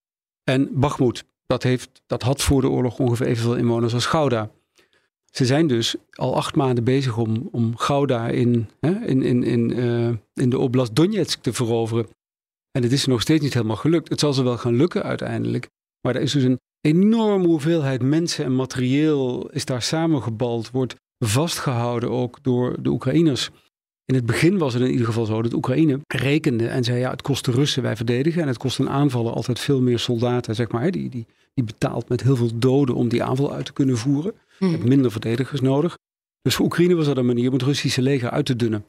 En 0.45 0.69
Bakhmut, 0.73 1.25
dat, 1.47 1.63
heeft, 1.63 2.03
dat 2.07 2.23
had 2.23 2.43
voor 2.43 2.61
de 2.61 2.69
oorlog 2.69 2.99
ongeveer 2.99 3.27
evenveel 3.27 3.57
inwoners 3.57 3.95
als 3.95 4.07
Gouda. 4.07 4.51
Ze 5.31 5.47
zijn 5.47 5.67
dus 5.67 5.97
al 6.13 6.37
acht 6.37 6.57
maanden 6.57 6.85
bezig 6.85 7.17
om, 7.17 7.49
om 7.53 7.77
Gouda 7.77 8.29
in, 8.29 8.69
hè, 8.81 9.07
in, 9.07 9.23
in, 9.23 9.43
in, 9.43 9.79
uh, 9.79 10.09
in 10.35 10.51
de 10.51 10.59
oblast 10.59 10.95
Donetsk 10.95 11.43
te 11.43 11.53
veroveren. 11.53 12.07
En 12.71 12.83
het 12.83 12.93
is 12.93 13.07
nog 13.07 13.21
steeds 13.21 13.43
niet 13.43 13.55
helemaal 13.55 13.77
gelukt. 13.77 14.09
Het 14.09 14.21
zal 14.21 14.33
ze 14.33 14.43
wel 14.43 14.59
gaan 14.59 14.77
lukken 14.77 15.03
uiteindelijk. 15.03 15.69
Maar 16.01 16.15
er 16.15 16.23
is 16.23 16.33
dus 16.33 16.43
een 16.43 16.61
enorme 16.81 17.47
hoeveelheid 17.47 18.03
mensen 18.03 18.45
en 18.45 18.57
materieel 18.57 19.51
is 19.51 19.65
daar 19.65 19.83
samengebald, 19.83 20.71
wordt 20.71 20.95
vastgehouden 21.19 22.11
ook 22.11 22.39
door 22.43 22.83
de 22.83 22.89
Oekraïners. 22.91 23.51
In 24.07 24.15
het 24.15 24.27
begin 24.27 24.59
was 24.59 24.75
het 24.75 24.83
in 24.83 24.91
ieder 24.91 25.07
geval 25.07 25.25
zo 25.25 25.43
dat 25.43 25.53
Oekraïne 25.53 26.01
rekende 26.07 26.69
en 26.69 26.85
zei 26.85 26.99
ja, 26.99 27.11
het 27.11 27.23
kost 27.23 27.45
de 27.45 27.51
Russen, 27.51 27.83
wij 27.83 27.97
verdedigen. 27.97 28.43
En 28.43 28.49
het 28.49 28.59
kost 28.59 28.79
een 28.79 28.91
aanvaller 28.91 29.33
altijd 29.33 29.59
veel 29.59 29.81
meer 29.81 29.99
soldaten, 29.99 30.55
zeg 30.55 30.71
maar. 30.71 30.91
Die, 30.91 31.09
die, 31.09 31.27
die 31.55 31.65
betaalt 31.65 32.09
met 32.09 32.23
heel 32.23 32.37
veel 32.37 32.51
doden 32.55 32.95
om 32.95 33.09
die 33.09 33.23
aanval 33.23 33.53
uit 33.53 33.65
te 33.65 33.73
kunnen 33.73 33.97
voeren. 33.97 34.35
Je 34.59 34.67
hebt 34.67 34.85
minder 34.85 35.11
verdedigers 35.11 35.61
nodig. 35.61 35.99
Dus 36.43 36.55
voor 36.55 36.65
Oekraïne 36.65 36.95
was 36.95 37.07
dat 37.07 37.17
een 37.17 37.27
manier 37.27 37.47
om 37.47 37.53
het 37.53 37.63
Russische 37.63 38.03
leger 38.03 38.31
uit 38.31 38.47
te 38.47 38.57
dunnen. 38.57 38.85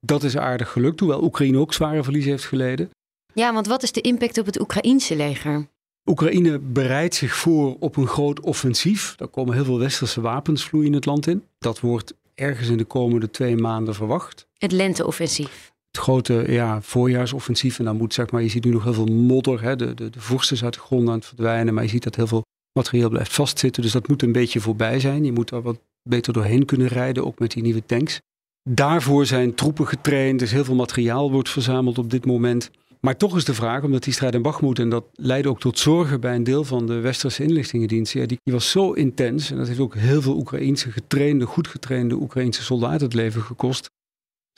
Dat 0.00 0.22
is 0.22 0.36
aardig 0.36 0.70
gelukt, 0.70 1.00
hoewel 1.00 1.22
Oekraïne 1.22 1.58
ook 1.58 1.72
zware 1.72 2.02
verliezen 2.02 2.30
heeft 2.30 2.44
geleden. 2.44 2.90
Ja, 3.34 3.52
want 3.52 3.66
wat 3.66 3.82
is 3.82 3.92
de 3.92 4.00
impact 4.00 4.38
op 4.38 4.46
het 4.46 4.60
Oekraïense 4.60 5.16
leger? 5.16 5.68
Oekraïne 6.04 6.58
bereidt 6.58 7.14
zich 7.14 7.34
voor 7.34 7.76
op 7.78 7.96
een 7.96 8.06
groot 8.06 8.40
offensief. 8.40 9.14
Er 9.18 9.28
komen 9.28 9.54
heel 9.54 9.64
veel 9.64 9.78
westerse 9.78 10.20
wapens 10.20 10.64
vloeien 10.64 10.92
het 10.92 11.06
land 11.06 11.26
in. 11.26 11.44
Dat 11.58 11.80
wordt 11.80 12.14
ergens 12.40 12.68
in 12.68 12.76
de 12.76 12.84
komende 12.84 13.30
twee 13.30 13.56
maanden 13.56 13.94
verwacht. 13.94 14.46
Het 14.58 14.72
lenteoffensief. 14.72 15.72
Het 15.90 16.00
grote 16.00 16.44
ja, 16.48 16.82
voorjaarsoffensief. 16.82 17.78
En 17.78 17.84
dan 17.84 17.96
moet 17.96 18.14
zeg 18.14 18.30
maar, 18.30 18.42
je 18.42 18.48
ziet 18.48 18.64
nu 18.64 18.70
nog 18.70 18.84
heel 18.84 18.94
veel 18.94 19.06
modder. 19.06 19.62
Hè. 19.62 19.76
De, 19.76 19.94
de, 19.94 20.10
de 20.10 20.20
vorst 20.20 20.52
is 20.52 20.64
uit 20.64 20.74
de 20.74 20.80
grond 20.80 21.08
aan 21.08 21.14
het 21.14 21.26
verdwijnen. 21.26 21.74
Maar 21.74 21.82
je 21.82 21.88
ziet 21.88 22.02
dat 22.02 22.16
heel 22.16 22.26
veel 22.26 22.44
materieel 22.78 23.08
blijft 23.08 23.32
vastzitten. 23.32 23.82
Dus 23.82 23.92
dat 23.92 24.08
moet 24.08 24.22
een 24.22 24.32
beetje 24.32 24.60
voorbij 24.60 25.00
zijn. 25.00 25.24
Je 25.24 25.32
moet 25.32 25.50
er 25.50 25.62
wat 25.62 25.80
beter 26.02 26.32
doorheen 26.32 26.64
kunnen 26.64 26.88
rijden, 26.88 27.26
ook 27.26 27.38
met 27.38 27.50
die 27.50 27.62
nieuwe 27.62 27.86
tanks. 27.86 28.20
Daarvoor 28.68 29.26
zijn 29.26 29.54
troepen 29.54 29.86
getraind. 29.86 30.38
Dus 30.38 30.50
heel 30.50 30.64
veel 30.64 30.74
materiaal 30.74 31.30
wordt 31.30 31.48
verzameld 31.48 31.98
op 31.98 32.10
dit 32.10 32.26
moment. 32.26 32.70
Maar 33.00 33.16
toch 33.16 33.36
is 33.36 33.44
de 33.44 33.54
vraag, 33.54 33.82
omdat 33.82 34.02
die 34.02 34.12
strijd 34.12 34.34
in 34.34 34.42
Bachmoed, 34.42 34.78
en 34.78 34.88
dat 34.88 35.04
leidde 35.12 35.48
ook 35.48 35.60
tot 35.60 35.78
zorgen 35.78 36.20
bij 36.20 36.34
een 36.34 36.44
deel 36.44 36.64
van 36.64 36.86
de 36.86 37.00
westerse 37.00 37.42
inlichtingendiensten, 37.42 38.20
ja, 38.20 38.26
die, 38.26 38.38
was 38.44 38.70
zo 38.70 38.92
intens 38.92 39.50
en 39.50 39.56
dat 39.56 39.66
heeft 39.66 39.80
ook 39.80 39.94
heel 39.94 40.22
veel 40.22 40.36
Oekraïense 40.36 40.90
getrainde, 40.90 41.46
goed 41.46 41.68
getrainde 41.68 42.14
Oekraïense 42.14 42.62
soldaten 42.62 43.06
het 43.06 43.14
leven 43.14 43.42
gekost. 43.42 43.90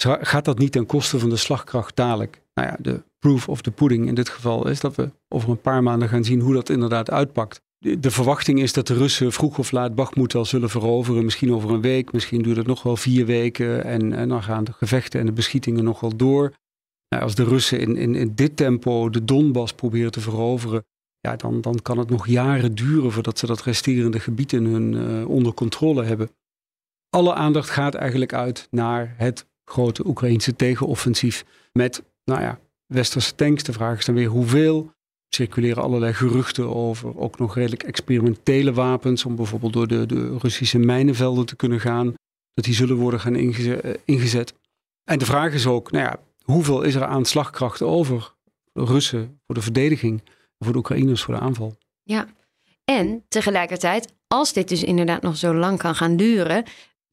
Gaat 0.03 0.45
dat 0.45 0.59
niet 0.59 0.73
ten 0.73 0.87
koste 0.87 1.19
van 1.19 1.31
de 1.31 1.37
slagkracht 1.37 1.97
dadelijk? 1.97 2.43
Nou 2.55 2.69
ja, 2.69 2.77
de 2.81 3.03
proof 3.19 3.49
of 3.49 3.63
the 3.63 3.71
pudding 3.71 4.07
in 4.07 4.15
dit 4.15 4.29
geval 4.29 4.69
is 4.69 4.81
dat 4.81 4.95
we 4.95 5.11
over 5.29 5.51
een 5.51 5.61
paar 5.61 5.83
maanden 5.83 6.09
gaan 6.09 6.25
zien 6.25 6.41
hoe 6.41 6.55
dat 6.55 6.69
inderdaad 6.69 7.11
uitpakt. 7.11 7.61
De, 7.79 8.11
verwachting 8.11 8.61
is 8.61 8.73
dat 8.73 8.87
de 8.87 8.95
Russen 8.95 9.33
vroeg 9.33 9.59
of 9.59 9.71
laat 9.71 9.95
Bachmoed 9.95 10.35
al 10.35 10.45
zullen 10.45 10.71
veroveren. 10.71 11.25
Misschien 11.25 11.53
over 11.53 11.71
een 11.71 11.81
week, 11.81 12.13
misschien 12.13 12.43
duurt 12.43 12.57
het 12.57 12.67
nog 12.67 12.83
wel 12.83 12.97
vier 12.97 13.27
weken. 13.27 13.85
En, 13.85 14.13
en 14.13 14.29
dan 14.29 14.43
gaan 14.43 14.65
de 14.65 14.73
gevechten 14.73 15.21
en 15.21 15.27
de 15.27 15.33
beschietingen 15.33 15.85
nog 15.85 16.01
wel 16.01 16.17
door. 16.17 16.53
Nou, 17.13 17.25
als 17.25 17.35
de 17.35 17.45
Russen 17.45 17.81
in, 17.81 17.97
in, 17.97 18.15
in 18.15 18.35
dit 18.35 18.57
tempo 18.57 19.11
de 19.11 19.25
Donbass 19.25 19.73
proberen 19.73 20.11
te 20.11 20.21
veroveren, 20.21 20.85
ja, 21.21 21.37
dan, 21.37 21.61
dan 21.61 21.83
kan 21.83 21.99
het 21.99 22.11
nog 22.11 22.27
jaren 22.27 22.75
duren 22.75 23.13
voordat 23.13 23.39
ze 23.39 23.47
dat 23.47 23.63
resterende 23.63 24.21
gebied 24.21 24.53
in 24.53 24.65
hun 24.65 24.93
uh, 24.93 25.29
onder 25.29 25.55
controle 25.55 26.05
hebben. 26.05 26.31
Alle 27.11 27.35
aandacht 27.35 27.71
gaat 27.71 27.95
eigenlijk 27.95 28.33
uit 28.33 28.69
naar 28.71 29.15
het 29.17 29.47
grote 29.65 30.07
Oekraïnse 30.07 30.57
tegenoffensief 30.57 31.45
met, 31.73 32.03
nou 32.25 32.41
ja, 32.41 32.59
westerse 32.87 33.35
tanks. 33.35 33.63
De 33.63 33.73
vraag 33.73 33.99
is 33.99 34.05
dan 34.05 34.15
weer 34.15 34.29
hoeveel. 34.29 34.93
Circuleren 35.29 35.83
allerlei 35.83 36.13
geruchten 36.13 36.75
over 36.75 37.19
ook 37.19 37.39
nog 37.39 37.55
redelijk 37.55 37.83
experimentele 37.83 38.73
wapens, 38.73 39.25
om 39.25 39.37
bijvoorbeeld 39.37 39.73
door 39.73 39.87
de, 39.87 40.07
de 40.07 40.39
Russische 40.39 40.79
mijnenvelden 40.79 41.47
te 41.47 41.57
kunnen 41.57 41.81
gaan, 41.81 42.15
dat 42.55 42.65
die 42.65 42.75
zullen 42.75 42.97
worden 42.97 43.21
gaan 43.21 43.37
ingezet. 43.37 44.01
ingezet. 44.05 44.55
En 45.05 45.19
de 45.19 45.25
vraag 45.25 45.53
is 45.53 45.67
ook, 45.67 45.91
nou 45.91 46.05
ja, 46.05 46.21
hoeveel 46.43 46.83
is 46.83 46.95
er 46.95 47.05
aan 47.05 47.25
slagkracht 47.25 47.83
over? 47.83 48.35
Voor 48.73 48.87
de 48.87 48.93
Russen, 48.93 49.41
voor 49.47 49.55
de 49.55 49.63
verdediging, 49.63 50.23
voor 50.59 50.73
de 50.73 50.79
Oekraïners, 50.79 51.23
voor 51.23 51.35
de 51.35 51.41
aanval. 51.41 51.77
Ja, 52.03 52.27
en 52.85 53.25
tegelijkertijd, 53.29 54.15
als 54.27 54.53
dit 54.53 54.69
dus 54.69 54.85
inderdaad 54.85 55.23
nog 55.23 55.37
zo 55.37 55.55
lang 55.55 55.79
kan 55.79 55.95
gaan 55.95 56.17
duren, 56.17 56.65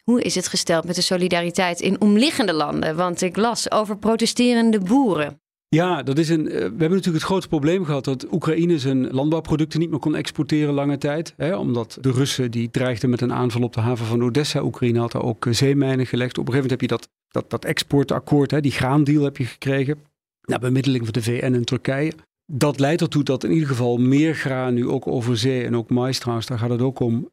hoe 0.03 0.21
is 0.21 0.35
het 0.35 0.47
gesteld 0.47 0.85
met 0.85 0.95
de 0.95 1.01
solidariteit 1.01 1.79
in 1.79 2.01
omliggende 2.01 2.53
landen? 2.53 2.95
Want 2.95 3.21
ik 3.21 3.37
las 3.37 3.71
over 3.71 3.97
protesterende 3.97 4.79
boeren. 4.79 5.41
Ja, 5.67 6.03
dat 6.03 6.17
is 6.17 6.29
een, 6.29 6.47
eh, 6.47 6.53
we 6.53 6.59
hebben 6.59 6.89
natuurlijk 6.89 7.15
het 7.15 7.23
grote 7.23 7.47
probleem 7.47 7.85
gehad 7.85 8.03
dat 8.03 8.31
Oekraïne 8.31 8.79
zijn 8.79 9.09
landbouwproducten 9.09 9.79
niet 9.79 9.89
meer 9.89 9.99
kon 9.99 10.15
exporteren 10.15 10.73
lange 10.73 10.97
tijd. 10.97 11.33
Hè, 11.37 11.55
omdat 11.55 11.97
de 12.01 12.11
Russen 12.11 12.51
die 12.51 12.71
dreigden 12.71 13.09
met 13.09 13.21
een 13.21 13.33
aanval 13.33 13.61
op 13.61 13.73
de 13.73 13.79
haven 13.79 14.05
van 14.05 14.23
Odessa. 14.23 14.63
Oekraïne 14.63 14.99
had 14.99 15.11
daar 15.11 15.23
ook 15.23 15.45
eh, 15.45 15.53
zeemijnen 15.53 16.05
gelegd. 16.05 16.37
Op 16.37 16.47
een 16.47 16.53
gegeven 16.53 16.69
moment 16.69 16.81
heb 16.81 16.81
je 16.81 16.87
dat 16.87 17.09
dat, 17.29 17.49
dat 17.49 17.65
exportakkoord, 17.65 18.51
hè, 18.51 18.61
die 18.61 18.71
graandeal 18.71 19.23
heb 19.23 19.37
je 19.37 19.45
gekregen. 19.45 20.01
Na 20.41 20.59
bemiddeling 20.59 21.03
van 21.03 21.13
de 21.13 21.21
VN 21.21 21.53
en 21.53 21.65
Turkije. 21.65 22.13
Dat 22.51 22.79
leidt 22.79 23.01
ertoe 23.01 23.23
dat 23.23 23.43
in 23.43 23.51
ieder 23.51 23.67
geval 23.67 23.97
meer 23.97 24.35
graan 24.35 24.73
nu 24.73 24.87
ook 24.87 25.07
over 25.07 25.37
zee 25.37 25.65
en 25.65 25.75
ook 25.75 25.89
mais 25.89 26.19
trouwens, 26.19 26.47
daar 26.47 26.59
gaat 26.59 26.69
het 26.69 26.81
ook 26.81 26.99
om, 26.99 27.29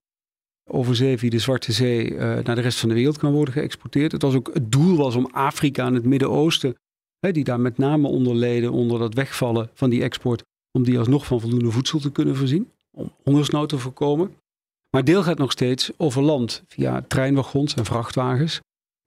over 0.70 0.96
zee 0.96 1.18
via 1.18 1.30
de 1.30 1.38
Zwarte 1.38 1.72
Zee 1.72 2.10
uh, 2.10 2.18
naar 2.18 2.54
de 2.54 2.60
rest 2.60 2.78
van 2.78 2.88
de 2.88 2.94
wereld 2.94 3.18
kan 3.18 3.32
worden 3.32 3.54
geëxporteerd. 3.54 4.12
Het, 4.12 4.22
was 4.22 4.34
ook, 4.34 4.50
het 4.54 4.72
doel 4.72 4.96
was 4.96 5.14
om 5.14 5.28
Afrika 5.32 5.86
en 5.86 5.94
het 5.94 6.04
Midden-Oosten, 6.04 6.76
die 7.20 7.44
daar 7.44 7.60
met 7.60 7.78
name 7.78 8.08
onder 8.08 8.34
leden, 8.34 8.72
onder 8.72 8.98
dat 8.98 9.14
wegvallen 9.14 9.70
van 9.74 9.90
die 9.90 10.02
export, 10.02 10.42
om 10.70 10.82
die 10.82 10.98
alsnog 10.98 11.26
van 11.26 11.40
voldoende 11.40 11.70
voedsel 11.70 11.98
te 11.98 12.12
kunnen 12.12 12.36
voorzien, 12.36 12.70
om 12.90 13.12
hongersnood 13.22 13.68
te 13.68 13.78
voorkomen. 13.78 14.34
Maar 14.90 15.04
deel 15.04 15.22
gaat 15.22 15.38
nog 15.38 15.52
steeds 15.52 15.90
over 15.96 16.22
land 16.22 16.62
via 16.68 17.04
treinwagons 17.08 17.74
en 17.74 17.84
vrachtwagens. 17.84 18.60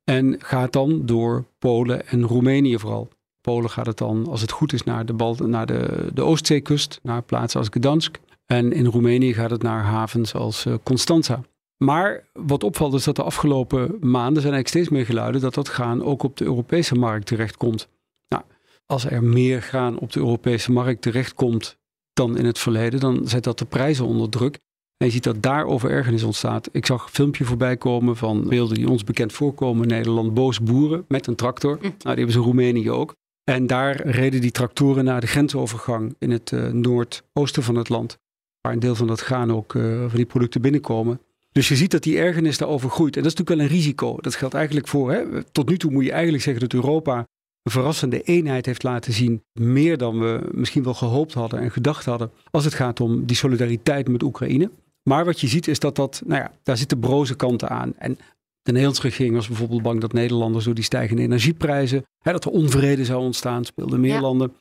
En 0.09 0.35
gaat 0.39 0.73
dan 0.73 1.05
door 1.05 1.45
Polen 1.59 2.07
en 2.07 2.23
Roemenië 2.23 2.79
vooral. 2.79 3.09
Polen 3.41 3.69
gaat 3.69 3.85
het 3.85 3.97
dan, 3.97 4.27
als 4.27 4.41
het 4.41 4.51
goed 4.51 4.73
is, 4.73 4.83
naar 4.83 5.05
de, 5.05 5.35
naar 5.45 5.65
de, 5.65 6.09
de 6.13 6.21
Oostzeekust, 6.21 6.99
naar 7.03 7.23
plaatsen 7.23 7.59
als 7.59 7.69
Gdansk. 7.71 8.19
En 8.45 8.71
in 8.71 8.85
Roemenië 8.85 9.33
gaat 9.33 9.49
het 9.49 9.61
naar 9.61 9.83
havens 9.83 10.33
als 10.33 10.65
uh, 10.65 10.73
Constanza. 10.83 11.41
Maar 11.77 12.29
wat 12.33 12.63
opvalt 12.63 12.93
is 12.93 13.03
dat 13.03 13.15
de 13.15 13.23
afgelopen 13.23 13.97
maanden 13.99 14.41
zijn 14.41 14.53
eigenlijk 14.53 14.67
steeds 14.67 14.89
meer 14.89 15.05
geluiden 15.05 15.41
dat 15.41 15.53
dat 15.53 15.67
graan 15.67 16.03
ook 16.03 16.23
op 16.23 16.37
de 16.37 16.45
Europese 16.45 16.95
markt 16.95 17.25
terechtkomt. 17.25 17.87
Nou, 18.27 18.43
als 18.85 19.05
er 19.05 19.23
meer 19.23 19.61
graan 19.61 19.99
op 19.99 20.11
de 20.11 20.19
Europese 20.19 20.71
markt 20.71 21.01
terechtkomt 21.01 21.77
dan 22.13 22.37
in 22.37 22.45
het 22.45 22.59
verleden, 22.59 22.99
dan 22.99 23.27
zet 23.27 23.43
dat 23.43 23.59
de 23.59 23.65
prijzen 23.65 24.05
onder 24.05 24.29
druk. 24.29 24.59
En 24.99 25.05
je 25.05 25.11
ziet 25.11 25.23
dat 25.23 25.41
daarover 25.41 25.89
ergernis 25.89 26.23
ontstaat. 26.23 26.69
Ik 26.71 26.85
zag 26.85 27.03
een 27.03 27.09
filmpje 27.09 27.45
voorbij 27.45 27.77
komen 27.77 28.15
van 28.15 28.47
beelden 28.47 28.75
die 28.75 28.89
ons 28.89 29.03
bekend 29.03 29.33
voorkomen 29.33 29.81
in 29.81 29.95
Nederland. 29.95 30.33
Boos 30.33 30.61
boeren 30.61 31.05
met 31.07 31.27
een 31.27 31.35
tractor. 31.35 31.75
Mm. 31.75 31.81
Nou, 31.81 31.95
die 31.97 32.09
hebben 32.09 32.31
ze 32.31 32.37
in 32.37 32.45
Roemenië 32.45 32.91
ook. 32.91 33.15
En 33.43 33.67
daar 33.67 34.07
reden 34.07 34.41
die 34.41 34.51
tractoren 34.51 35.03
naar 35.03 35.21
de 35.21 35.27
grensovergang 35.27 36.15
in 36.19 36.31
het 36.31 36.51
uh, 36.51 36.67
noordoosten 36.67 37.63
van 37.63 37.75
het 37.75 37.89
land. 37.89 38.17
Waar 38.61 38.73
een 38.73 38.79
deel 38.79 38.95
van 38.95 39.07
dat 39.07 39.19
graan 39.19 39.51
ook, 39.51 39.73
uh, 39.73 39.99
van 39.99 40.15
die 40.15 40.25
producten 40.25 40.61
binnenkomen. 40.61 41.21
Dus 41.51 41.67
je 41.67 41.75
ziet 41.75 41.91
dat 41.91 42.03
die 42.03 42.17
ergernis 42.17 42.57
daarover 42.57 42.89
groeit. 42.89 43.15
En 43.15 43.23
dat 43.23 43.31
is 43.31 43.37
natuurlijk 43.37 43.69
wel 43.69 43.69
een 43.69 43.83
risico. 43.83 44.17
Dat 44.21 44.35
geldt 44.35 44.53
eigenlijk 44.53 44.87
voor, 44.87 45.11
hè, 45.11 45.43
tot 45.43 45.69
nu 45.69 45.77
toe 45.77 45.91
moet 45.91 46.05
je 46.05 46.11
eigenlijk 46.11 46.43
zeggen 46.43 46.61
dat 46.61 46.73
Europa 46.73 47.17
een 47.63 47.71
verrassende 47.71 48.21
eenheid 48.21 48.65
heeft 48.65 48.83
laten 48.83 49.13
zien. 49.13 49.43
Meer 49.53 49.97
dan 49.97 50.19
we 50.19 50.49
misschien 50.51 50.83
wel 50.83 50.93
gehoopt 50.93 51.33
hadden 51.33 51.59
en 51.59 51.71
gedacht 51.71 52.05
hadden. 52.05 52.31
Als 52.51 52.65
het 52.65 52.73
gaat 52.73 52.99
om 52.99 53.25
die 53.25 53.35
solidariteit 53.35 54.07
met 54.07 54.23
Oekraïne. 54.23 54.71
Maar 55.09 55.25
wat 55.25 55.39
je 55.39 55.47
ziet 55.47 55.67
is 55.67 55.79
dat 55.79 55.95
dat, 55.95 56.21
nou 56.25 56.41
ja, 56.41 56.51
daar 56.63 56.77
zitten 56.77 56.99
broze 56.99 57.35
kanten 57.35 57.69
aan. 57.69 57.93
En 57.97 58.17
de 58.61 58.71
Nederlandse 58.71 59.01
regering 59.01 59.35
was 59.35 59.47
bijvoorbeeld 59.47 59.81
bang 59.81 60.01
dat 60.01 60.13
Nederlanders 60.13 60.65
door 60.65 60.73
die 60.73 60.83
stijgende 60.83 61.21
energieprijzen, 61.21 62.05
hè, 62.23 62.31
dat 62.31 62.45
er 62.45 62.51
onvrede 62.51 63.05
zou 63.05 63.21
ontstaan, 63.21 63.65
speelden 63.65 63.99
meer 63.99 64.19
landen. 64.21 64.53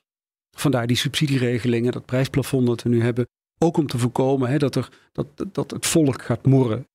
Vandaar 0.56 0.86
die 0.86 0.96
subsidieregelingen, 0.96 1.92
dat 1.92 2.04
prijsplafond 2.04 2.66
dat 2.66 2.82
we 2.82 2.88
nu 2.88 3.02
hebben. 3.02 3.26
Ook 3.58 3.76
om 3.76 3.86
te 3.86 3.98
voorkomen 3.98 4.50
hè, 4.50 4.58
dat, 4.58 4.74
er, 4.74 4.88
dat, 5.12 5.26
dat 5.52 5.70
het 5.70 5.86
volk 5.86 6.22
gaat 6.22 6.46
morren. 6.46 6.86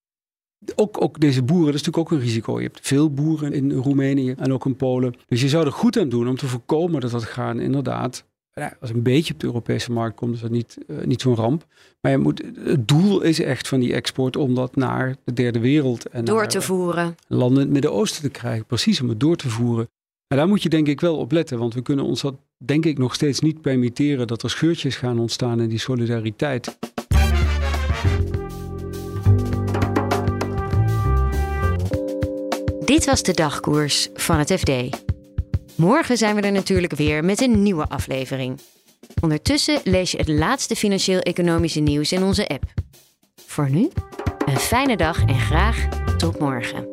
Ook, 0.76 1.02
ook 1.02 1.20
deze 1.20 1.44
boeren, 1.44 1.66
dat 1.66 1.76
is 1.76 1.82
natuurlijk 1.82 2.12
ook 2.12 2.18
een 2.20 2.26
risico. 2.26 2.60
Je 2.60 2.66
hebt 2.66 2.88
veel 2.88 3.14
boeren 3.14 3.54
in 3.54 3.72
Roemenië 3.72 4.32
en 4.38 4.54
ook 4.54 4.66
in 4.66 4.76
Polen. 4.76 5.16
Dus 5.28 5.42
je 5.42 5.50
zou 5.50 5.66
er 5.66 5.72
goed 5.72 5.98
aan 5.98 6.10
doen 6.10 6.28
om 6.28 6.38
te 6.38 6.48
voorkomen 6.48 7.02
dat 7.02 7.12
dat 7.12 7.24
gaan 7.24 7.60
inderdaad 7.60 8.26
ja, 8.54 8.78
als 8.82 8.90
een 8.90 9.04
beetje 9.04 9.34
op 9.34 9.40
de 9.40 9.46
Europese 9.46 9.92
markt 9.92 10.16
komt, 10.16 10.36
is 10.36 10.42
dat 10.42 10.52
niet, 10.52 10.78
uh, 10.88 11.04
niet 11.06 11.22
zo'n 11.22 11.36
ramp. 11.36 11.66
Maar 12.02 12.12
je 12.12 12.18
moet, 12.18 12.42
het 12.64 12.88
doel 12.88 13.22
is 13.22 13.40
echt 13.40 13.68
van 13.68 13.80
die 13.80 13.94
export 13.94 14.36
om 14.36 14.56
dat 14.56 14.76
naar 14.76 15.16
de 15.24 15.34
derde 15.34 15.60
wereld 15.60 16.10
en 16.10 16.26
door 16.26 16.48
te 16.48 16.62
voeren. 16.62 17.16
Landen 17.28 17.58
in 17.58 17.64
het 17.64 17.74
Midden-Oosten 17.74 18.22
te 18.22 18.30
krijgen. 18.30 18.66
Precies, 18.66 19.02
om 19.02 19.10
het 19.10 19.20
door 19.20 19.36
te 19.36 19.50
voeren. 19.50 19.90
En 20.28 20.38
daar 20.38 20.48
moet 20.48 20.64
je 20.64 20.70
denk 20.70 20.88
ik 20.88 21.02
wel 21.02 21.18
op 21.18 21.32
letten, 21.32 21.58
want 21.58 21.74
we 21.74 21.82
kunnen 21.82 22.06
ons 22.06 22.22
dat 22.22 22.36
denk 22.58 22.86
ik 22.86 22.98
nog 22.98 23.14
steeds 23.14 23.40
niet 23.40 23.62
permitteren 23.62 24.28
dat 24.28 24.44
er 24.44 24.50
scheurtjes 24.50 24.96
gaan 24.96 25.20
ontstaan 25.20 25.62
in 25.62 25.70
die 25.70 25.80
solidariteit. 25.80 26.78
Dit 32.86 33.06
was 33.06 33.24
de 33.24 33.34
dagkoers 33.34 34.10
van 34.14 34.38
het 34.38 34.52
FD. 34.52 34.72
Morgen 35.76 36.18
zijn 36.18 36.36
we 36.36 36.42
er 36.42 36.52
natuurlijk 36.52 36.96
weer 36.96 37.24
met 37.24 37.42
een 37.42 37.64
nieuwe 37.64 37.88
aflevering. 37.88 38.60
Ondertussen 39.22 39.80
lees 39.84 40.12
je 40.12 40.18
het 40.18 40.28
laatste 40.28 40.76
financieel-economische 40.76 41.80
nieuws 41.80 42.12
in 42.12 42.24
onze 42.24 42.48
app. 42.48 42.64
Voor 43.46 43.70
nu, 43.70 43.90
een 44.46 44.60
fijne 44.60 44.98
dag 44.98 45.26
en 45.26 45.40
graag 45.40 45.88
tot 46.18 46.40
morgen. 46.40 46.93